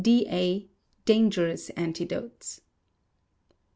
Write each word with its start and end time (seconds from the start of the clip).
D.A., 0.03 0.67
dangerous 1.05 1.69
antidotes. 1.77 2.61